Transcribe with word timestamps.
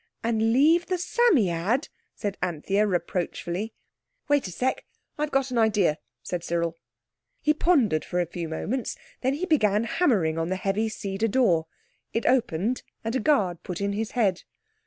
"And 0.23 0.51
leave 0.51 0.87
the 0.87 0.97
Psammead?" 0.97 1.87
said 2.15 2.35
Anthea 2.41 2.87
reproachfully. 2.87 3.75
"Wait 4.29 4.47
a 4.47 4.51
sec. 4.51 4.83
I've 5.19 5.29
got 5.29 5.51
an 5.51 5.59
idea," 5.59 5.99
said 6.23 6.43
Cyril. 6.43 6.75
He 7.39 7.53
pondered 7.53 8.03
for 8.03 8.19
a 8.19 8.25
few 8.25 8.49
moments. 8.49 8.97
Then 9.21 9.35
he 9.35 9.45
began 9.45 9.83
hammering 9.83 10.39
on 10.39 10.49
the 10.49 10.55
heavy 10.55 10.89
cedar 10.89 11.27
door. 11.27 11.67
It 12.13 12.25
opened, 12.25 12.81
and 13.03 13.15
a 13.15 13.19
guard 13.19 13.61
put 13.61 13.79
in 13.79 13.93
his 13.93 14.13
head. 14.17 14.41